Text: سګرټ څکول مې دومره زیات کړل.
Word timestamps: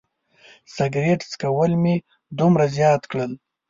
سګرټ 0.75 1.21
څکول 1.31 1.71
مې 1.83 1.95
دومره 2.37 2.65
زیات 2.75 3.01
کړل. 3.11 3.31